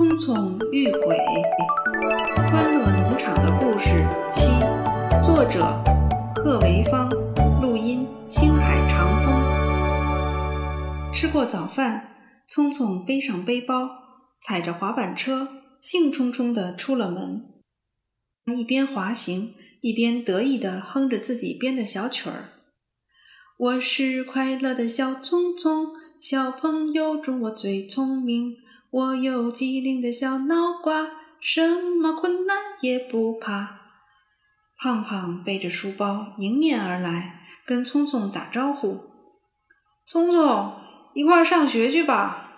[0.00, 1.14] 聪聪遇鬼，
[2.50, 4.02] 《欢乐农场的故事
[4.32, 4.46] 七》，
[5.22, 5.60] 作者
[6.36, 7.10] 贺维芳，
[7.60, 11.12] 录音青海长风。
[11.12, 12.16] 吃过早饭，
[12.48, 13.90] 聪聪背上背包，
[14.40, 15.46] 踩着滑板车，
[15.82, 17.44] 兴冲冲地出了门。
[18.56, 22.48] 一边滑行，一边得意地哼着自己编的小曲儿。
[23.58, 25.88] 我是快乐的小聪聪，
[26.22, 28.56] 小朋友中我最聪明。
[28.90, 31.10] 我有机灵的小脑瓜，
[31.40, 33.78] 什么困难也不怕。
[34.76, 38.98] 胖胖背着书包迎面而来，跟聪聪打招呼
[40.08, 40.74] ：“聪聪，
[41.14, 42.48] 一块儿上学去吧。”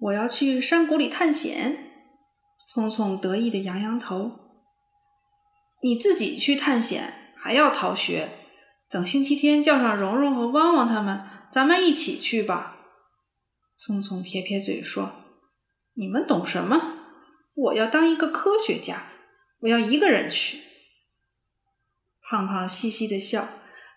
[0.00, 1.76] 我要去山谷里探险。
[2.66, 4.30] 聪聪得意的扬扬头
[5.82, 8.30] ：“你自己去探险，还要逃学？
[8.88, 12.78] 等星期天叫上蓉蓉和汪汪他们，咱们一起去吧。”
[13.82, 15.10] 聪聪撇撇嘴说
[15.96, 16.98] ：“你们懂什么？
[17.54, 19.04] 我要当一个科学家，
[19.60, 20.58] 我要一个人去。”
[22.20, 23.48] 胖胖嘻嘻的笑：“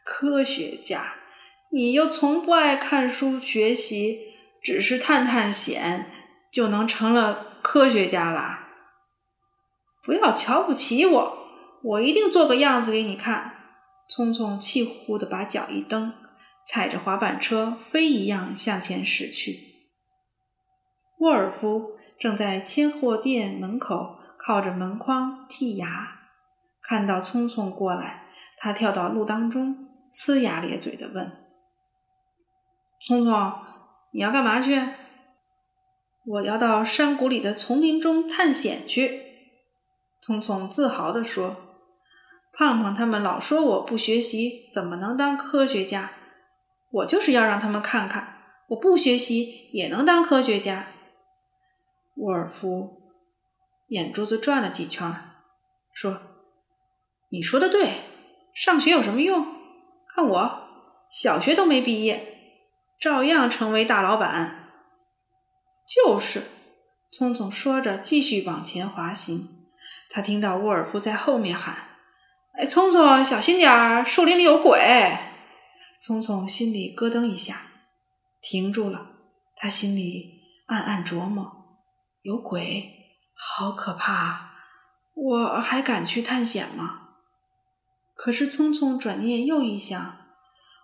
[0.05, 1.15] 科学家，
[1.69, 4.19] 你又从不爱看书学习，
[4.63, 6.09] 只是探探险
[6.49, 8.69] 就能成了科学家啦？
[10.05, 11.47] 不要瞧不起我，
[11.83, 13.57] 我一定做个样子给你看。”
[14.07, 16.13] 聪聪气呼呼的把脚一蹬，
[16.65, 19.72] 踩着滑板车飞一样向前驶去。
[21.23, 26.19] 沃尔夫正在千货店门口靠着门框剔牙，
[26.81, 28.25] 看到聪聪过来，
[28.57, 31.31] 他跳到路当中，呲牙咧嘴的问
[33.07, 33.53] ：“聪聪，
[34.11, 34.85] 你要干嘛去
[36.27, 39.21] ？”“我要到山谷里的丛林中探险去。”
[40.21, 41.55] 聪聪自豪地说。
[42.51, 46.11] “胖胖他们老说我不学习怎么能当科学家，
[46.91, 50.87] 我就是要让他们看看，我不学习也能当科学家。”
[52.15, 53.01] 沃尔夫
[53.87, 55.13] 眼珠子转了几圈，
[55.93, 56.21] 说
[57.31, 58.01] ：“你说的对，
[58.53, 59.45] 上学有什么用？
[60.13, 60.67] 看我，
[61.11, 62.37] 小学都没毕业，
[62.99, 64.69] 照样成为大老板。”
[65.87, 66.43] 就是，
[67.11, 69.47] 聪聪说着，继续往前滑行。
[70.09, 71.75] 他听到沃尔夫在后面喊
[72.57, 74.79] ：“哎，聪聪，小心点儿，树林里有鬼！”
[75.99, 77.61] 聪聪心里咯噔一下，
[78.41, 79.07] 停住了。
[79.55, 81.62] 他心里暗暗琢磨。
[82.23, 82.89] 有鬼，
[83.35, 84.51] 好可怕！
[85.13, 87.09] 我还敢去探险吗？
[88.15, 90.15] 可是匆匆转念又一想，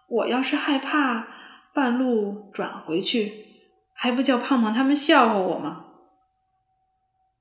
[0.09, 1.27] 我要是害怕，
[1.73, 3.45] 半路转回去，
[3.93, 5.85] 还不叫胖胖他们笑话我吗？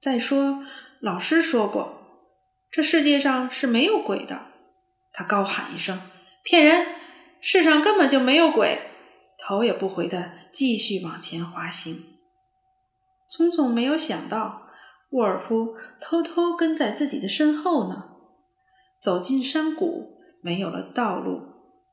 [0.01, 0.65] 再说，
[1.01, 2.23] 老师说过，
[2.71, 4.43] 这世界上是没有鬼的。
[5.13, 6.01] 他高喊一声
[6.45, 6.87] ：“骗人！
[7.41, 8.79] 世上根本就没有鬼！”
[9.45, 11.97] 头也不回的继续往前滑行。
[13.29, 14.63] 聪聪没有想到，
[15.11, 18.05] 沃尔夫偷偷跟在自己的身后呢。
[19.03, 21.41] 走进山谷，没有了道路。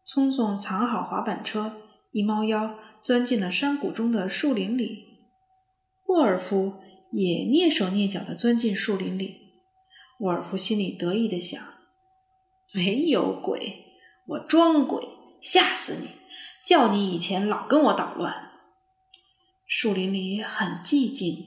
[0.06, 1.74] 聪聪藏好滑板车，
[2.12, 5.04] 一猫腰钻进了山谷中的树林里。
[6.08, 6.76] 沃尔夫
[7.12, 9.36] 也蹑手蹑脚的钻进树林里。
[10.22, 11.62] 沃尔夫心里得意的想
[12.74, 13.84] ：“没有鬼，
[14.28, 15.04] 我装鬼，
[15.42, 16.08] 吓死你！
[16.66, 18.34] 叫你以前老跟我捣乱。”
[19.68, 21.46] 树林里很寂静，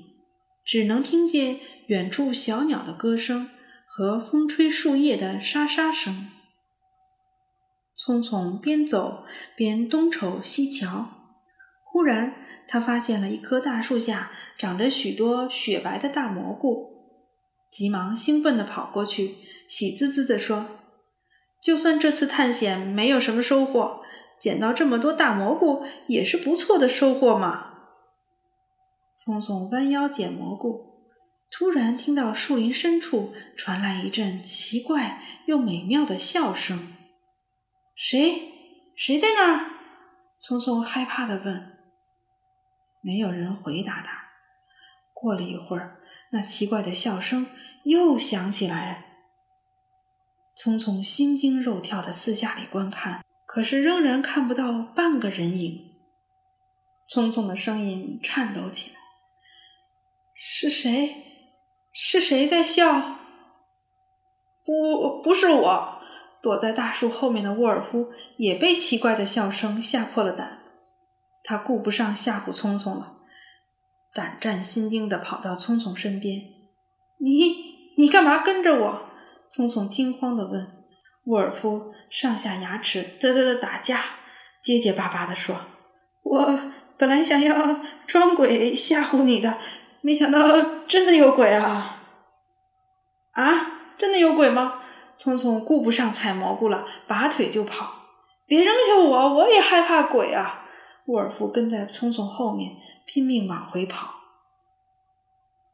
[0.65, 3.49] 只能听见远处小鸟的歌声
[3.87, 6.29] 和风吹树叶的沙沙声。
[7.97, 9.25] 匆匆边走
[9.57, 11.07] 边东瞅西瞧，
[11.85, 12.35] 忽然
[12.67, 16.97] 他发现了一棵大树下长着许多雪白的大蘑菇，
[17.71, 19.37] 急忙兴奋地跑过去，
[19.69, 20.67] 喜滋滋地说
[21.63, 24.01] ：“就算这次探险没有什么收获，
[24.41, 27.67] 捡到这么多大蘑菇也是不错的收获嘛。”
[29.29, 31.03] 匆匆弯腰捡蘑菇，
[31.51, 36.95] 突然听到树林深处传来一阵奇怪又美妙的笑声。
[37.95, 38.41] 谁？
[38.97, 39.71] 谁在那儿？
[40.41, 41.77] 匆匆害怕的问。
[43.03, 44.29] 没有人回答他。
[45.13, 46.01] 过了一会儿，
[46.33, 47.49] 那奇怪的笑声
[47.85, 49.05] 又响起来。
[50.57, 55.85] 匆匆心惊肉跳的四下里观看，可是仍然看不到半个人影。
[57.11, 58.98] 匆匆的声音颤抖起来。
[60.51, 61.15] 是谁？
[61.93, 63.19] 是谁在笑？
[64.65, 66.01] 不，不是我。
[66.41, 70.61] 躲在大树后面的沃尔夫也被奇怪的笑声吓破了胆。
[71.45, 73.19] 他顾不上吓唬聪聪了，
[74.15, 76.41] 胆战心惊的跑到聪聪身边。
[77.19, 77.55] 你，
[77.99, 79.03] 你干嘛跟着我？
[79.51, 80.67] 聪聪惊慌的问。
[81.25, 84.03] 沃尔夫上下牙齿嘚嘚的打架，
[84.63, 85.57] 结结巴巴的说
[86.25, 86.59] ：“我
[86.97, 89.59] 本来想要装鬼吓唬你的。”
[90.01, 90.41] 没想到
[90.87, 92.03] 真的有鬼啊！
[93.33, 94.81] 啊，真的有鬼吗？
[95.17, 97.95] 聪聪顾不上采蘑菇了，拔腿就跑。
[98.47, 100.65] 别扔下我，我也害怕鬼啊！
[101.07, 102.73] 沃尔夫跟在聪聪后面，
[103.07, 104.15] 拼命往回跑。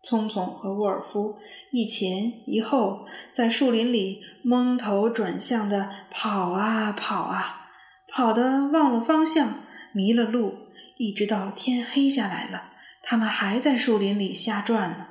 [0.03, 1.37] 聪聪和沃尔夫
[1.71, 7.69] 一前一后，在树林里蒙头转向的跑啊跑啊，
[8.09, 8.43] 跑得
[8.73, 9.49] 忘了方向，
[9.93, 10.55] 迷了路，
[10.99, 12.73] 一直到天黑下来了，
[13.07, 15.07] 他们还在树林里瞎转呢。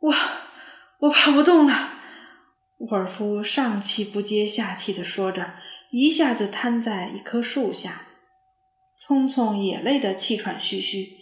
[0.00, 0.14] 我，
[1.00, 1.90] 我跑不动了。
[2.78, 5.54] 沃尔夫上气不接下气的说着，
[5.90, 8.02] 一下子瘫在一棵树下。
[8.96, 11.16] 聪聪也累得气喘吁吁，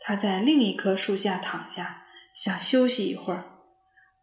[0.00, 2.04] 他在另一棵树下躺下，
[2.34, 3.44] 想休息一会儿。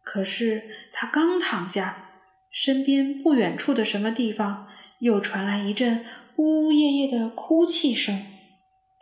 [0.04, 2.10] 可是他刚躺下，
[2.50, 6.04] 身边不远处的什么地方又传来一阵
[6.36, 8.26] 呜呜咽咽的哭泣声。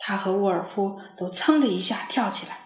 [0.00, 2.58] 他和沃尔夫都噌的一下跳起来，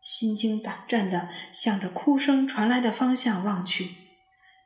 [0.00, 3.90] 心惊胆战地向着哭声传来的方向望去。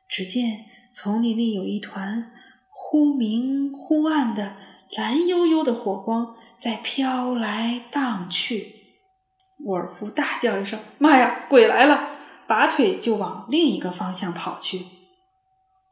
[0.07, 2.31] 只见丛林里有一团
[2.69, 4.55] 忽明忽暗的
[4.91, 8.73] 蓝幽幽的火光在飘来荡去。
[9.65, 12.11] 沃尔夫大叫一声：“妈呀，鬼来了！”
[12.47, 14.85] 拔腿就往另一个方向跑去。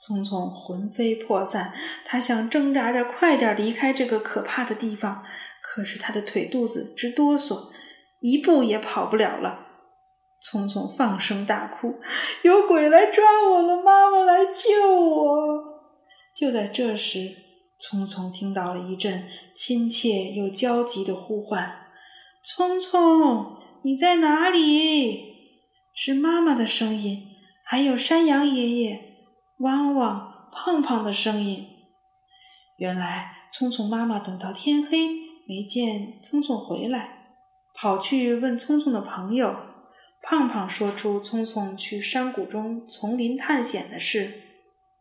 [0.05, 1.73] 聪聪魂飞魄散，
[2.03, 5.23] 他想挣扎着快点离开这个可怕的地方，
[5.61, 7.69] 可是他的腿肚子直哆嗦，
[8.19, 9.59] 一步也跑不了了。
[10.41, 12.01] 聪聪放声大哭
[12.43, 13.81] ：“有鬼来抓我了！
[13.81, 15.37] 妈妈来救我！”
[16.35, 17.31] 就在这时，
[17.79, 19.23] 聪聪听到了一阵
[19.55, 21.71] 亲切又焦急的呼唤
[22.43, 25.31] ：“聪聪，你在哪里？”
[25.95, 27.23] 是妈妈的声音，
[27.63, 29.12] 还有山羊爷爷、
[29.63, 31.65] 汪汪、胖胖的声音。
[32.75, 35.07] 原来，聪聪妈妈等到天黑
[35.47, 37.37] 没见聪聪回来，
[37.73, 39.55] 跑去问聪聪的朋友。
[40.21, 44.33] 胖胖说出聪聪去山谷中丛林探险的事，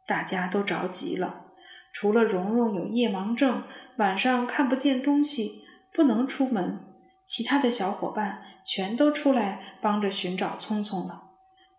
[0.06, 1.46] 大家都着急了。
[1.92, 3.64] 除了蓉蓉有夜盲症，
[3.96, 6.78] 晚上看不见东西，不能出门，
[7.26, 11.30] 其他的小伙伴全都出来帮着寻找聪聪了。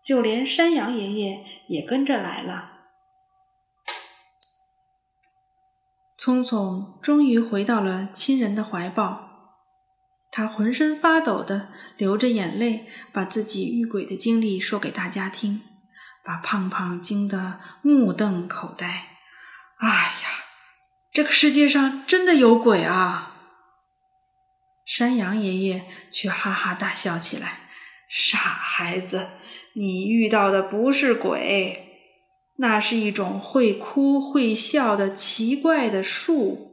[0.04, 2.72] 就连山羊爷爷也跟着来了。
[6.24, 9.50] 聪聪终于回到了亲人的怀抱。
[10.30, 11.68] 他浑身发抖的
[11.98, 15.60] 流着眼泪，把自己遇鬼的经历说给大家听，
[16.24, 18.86] 把胖胖惊得目瞪口呆。
[19.76, 20.28] 哎呀，
[21.12, 23.36] 这个世界上真的有鬼啊！
[24.86, 27.68] 山羊爷爷却哈哈大笑起来
[28.08, 29.28] ：“傻孩子，
[29.74, 31.93] 你遇到的不是鬼，
[32.56, 36.72] 那是一种会哭会笑的奇怪的树。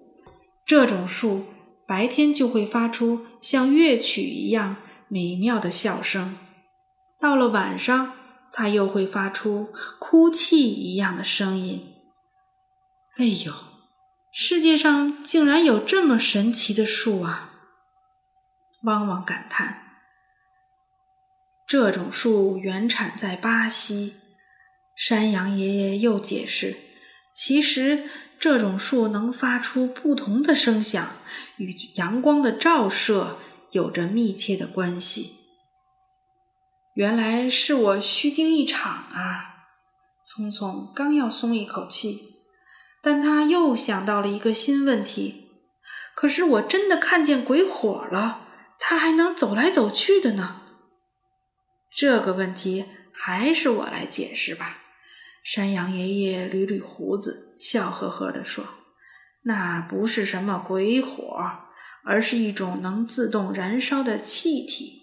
[0.66, 1.46] 这种树。”
[1.88, 4.78] 白天就会发出像乐曲一样
[5.10, 6.38] 美妙的笑声，
[7.20, 8.14] 到了晚上，
[8.54, 11.96] 它又会发出哭泣一样的声音。
[13.18, 13.52] 哎呦，
[14.32, 17.56] 世界上竟然有这么神奇的树啊！
[18.84, 19.82] 汪汪感叹。
[21.68, 24.14] 这种树原产在巴西。
[24.96, 26.78] 山羊爷爷又解释，
[27.34, 28.10] 其实。
[28.42, 31.12] 这种树能发出不同的声响，
[31.58, 33.38] 与阳光的照射
[33.70, 35.36] 有着密切的关系。
[36.96, 39.68] 原来是我虚惊一场啊！
[40.26, 42.20] 聪聪刚要松一口气，
[43.04, 45.52] 但他又想到了一个新问题：
[46.16, 48.48] 可是我真的看见鬼火了，
[48.80, 50.64] 它还能走来走去的呢？
[51.96, 54.81] 这个问题还是我来解释吧。
[55.44, 58.64] 山羊爷爷捋捋胡子，笑呵呵地说
[59.44, 61.42] ：“那不是什么鬼火，
[62.04, 65.02] 而是一种能自动燃烧的气体，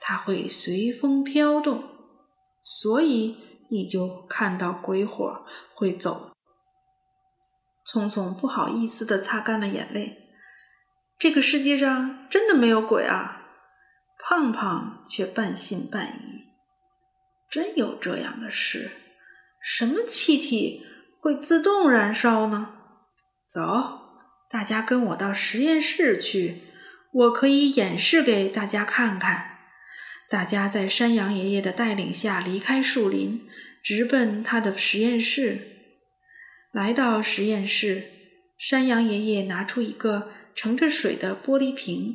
[0.00, 1.82] 它会随风飘动，
[2.62, 3.36] 所以
[3.70, 6.32] 你就看到鬼火会走。”
[7.86, 10.18] 聪聪不好意思地擦干了眼泪
[11.18, 13.36] ：“这个世界上真的没有鬼啊？”
[14.20, 16.44] 胖胖却半信半疑
[17.48, 18.90] ：“真有这样的事？”
[19.60, 20.84] 什么气体
[21.20, 22.70] 会自动燃烧呢？
[23.46, 23.62] 走，
[24.50, 26.62] 大家跟我到实验室去，
[27.12, 29.58] 我可以演示给大家看看。
[30.28, 33.48] 大家在山羊爷爷的带领下离开树林，
[33.82, 35.76] 直奔他的实验室。
[36.70, 38.04] 来到实验室，
[38.58, 42.14] 山羊爷爷拿出一个盛着水的玻璃瓶，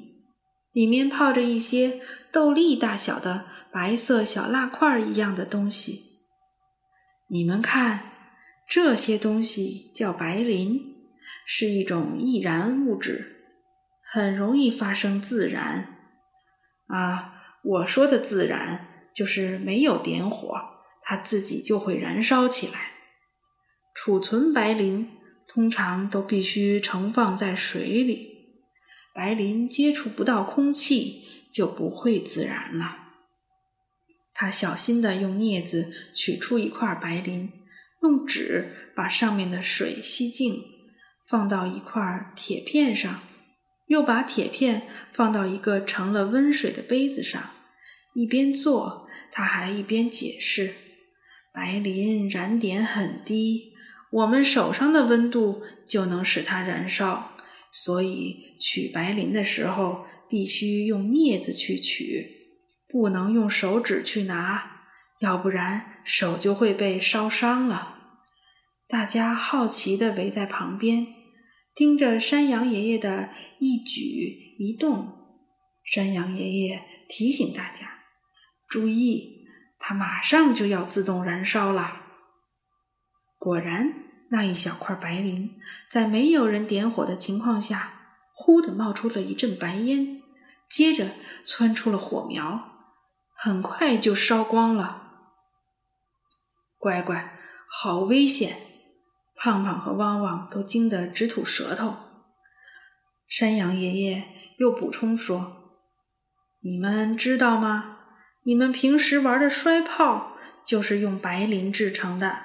[0.71, 1.99] 里面泡着一些
[2.31, 6.12] 豆粒大小的白色小蜡块一样的东西。
[7.33, 8.11] 你们看，
[8.69, 10.79] 这些东西叫白磷，
[11.47, 13.47] 是一种易燃物质，
[14.03, 15.97] 很容易发生自燃。
[16.85, 20.53] 啊，我说的自燃就是没有点火，
[21.01, 22.91] 它自己就会燃烧起来。
[23.95, 25.09] 储存白磷
[25.47, 28.29] 通常都必须盛放在水里，
[29.15, 32.99] 白磷接触不到空气就不会自燃了。
[34.33, 37.51] 他小心地用镊子取出一块白磷，
[38.01, 40.55] 用纸把上面的水吸净，
[41.29, 43.21] 放到一块铁片上，
[43.87, 47.51] 又把铁片放到一个盛了温水的杯子上。
[48.15, 50.73] 一边做，他还一边解释
[51.53, 53.73] ：“白磷燃点很低，
[54.11, 57.31] 我们手上的温度就能使它燃烧，
[57.71, 62.41] 所以取白磷的时候必须用镊子去取。”
[62.93, 64.83] 不能用手指去拿，
[65.17, 67.97] 要不然手就会被烧伤了。
[68.87, 71.07] 大家好奇地围在旁边，
[71.73, 75.07] 盯着山羊爷爷的一举一动。
[75.83, 78.03] 山羊爷爷提醒大家
[78.69, 79.47] ：“注意，
[79.79, 81.99] 它马上就要自动燃烧了。”
[83.39, 83.91] 果然，
[84.29, 85.55] 那一小块白磷
[85.89, 87.91] 在没有人点火的情况下，
[88.35, 90.21] 忽地冒出了一阵白烟，
[90.69, 91.07] 接着
[91.43, 92.69] 窜出了火苗。
[93.35, 95.01] 很快就烧光了，
[96.77, 97.37] 乖乖，
[97.67, 98.55] 好危险！
[99.35, 101.95] 胖胖和汪汪都惊得直吐舌头。
[103.27, 104.23] 山羊爷爷
[104.59, 105.73] 又补充说
[106.63, 107.97] ：“你们知道吗？
[108.43, 112.43] 你们平时玩的摔炮就是用白磷制成的。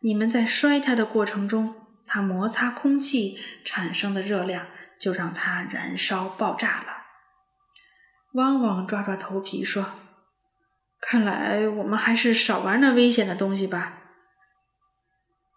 [0.00, 1.74] 你们在摔它的过程中，
[2.06, 4.66] 它摩擦空气产生的热量
[4.98, 7.04] 就让它燃烧爆炸了。”
[8.32, 9.84] 汪汪抓抓头皮说。
[11.10, 14.02] 看来我们还是少玩那危险的东西吧。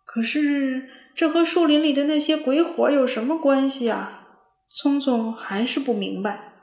[0.05, 4.29] 可是这和树林里的那些鬼火有什么关系啊？
[4.69, 6.53] 聪聪还是不明白。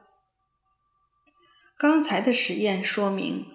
[1.76, 3.48] 刚才的实验说明，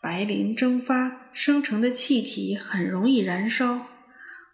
[0.00, 3.88] 白磷蒸发生成的气体很容易燃烧。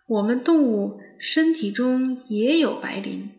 [0.07, 3.31] 我们动物身体中也有白磷。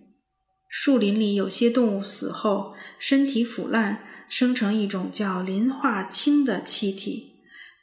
[0.70, 4.13] 树林里有些动物死后身体腐烂。
[4.34, 7.36] 生成一种叫磷化氢的气体，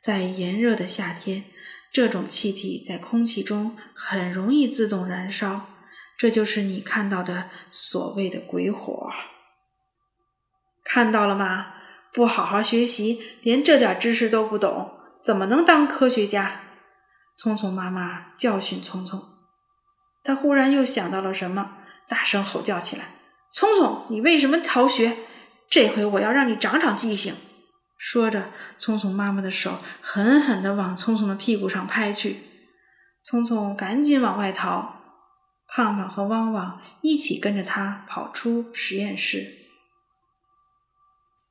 [0.02, 1.44] 在炎热的夏天，
[1.92, 5.68] 这种气体在空气中很容易自动燃烧，
[6.18, 9.10] 这就是你看到的所谓的鬼火。
[10.82, 11.72] 看到了吗？
[12.12, 14.90] 不好好学习，连这点知识都不懂，
[15.24, 16.62] 怎么能当科学家？
[17.36, 19.22] 聪聪妈妈教训聪聪，
[20.24, 21.76] 他忽然又想到了什么，
[22.08, 23.04] 大声吼叫起来
[23.54, 25.16] ：“聪聪，你为什么逃学？”
[25.70, 27.32] 这回我要让你长长记性！
[27.96, 32.38] 说着，聪聪妈妈的手狠狠地往聪聪的屁股上拍去。
[33.22, 34.96] 聪聪赶紧往外逃，
[35.68, 39.46] 胖胖和汪汪一起跟着他跑出实验室。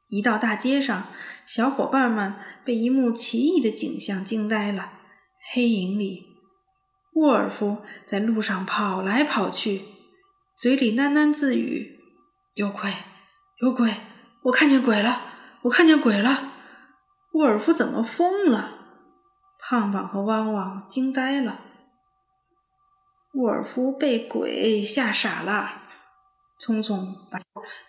[0.10, 1.08] 一到大街上，
[1.46, 2.36] 小伙伴们
[2.66, 4.92] 被一幕奇异的景象惊呆了。
[5.54, 6.26] 黑影里，
[7.14, 9.84] 沃尔夫在路上跑来跑去，
[10.58, 12.00] 嘴里喃喃自语
[12.56, 12.92] ：“有鬼，
[13.62, 13.94] 有鬼！”
[14.42, 15.22] 我看见鬼了！
[15.64, 16.54] 我看见鬼了！
[17.34, 18.72] 沃尔夫怎么疯了？
[19.60, 21.60] 胖胖和汪汪惊呆了。
[23.34, 25.84] 沃尔夫被鬼吓傻了。
[26.58, 27.38] 聪聪把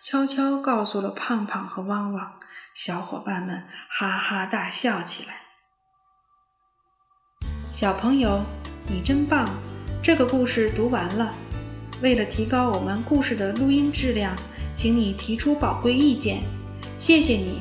[0.01, 2.33] 悄悄告诉了胖胖和汪汪，
[2.75, 5.35] 小伙伴们哈哈大笑起来。
[7.71, 8.43] 小朋友，
[8.89, 9.47] 你真棒！
[10.03, 11.33] 这个故事读完了。
[12.03, 14.35] 为了提高我们故事的录音质量。
[14.73, 16.41] 请你提出宝贵意见，
[16.97, 17.59] 谢谢你。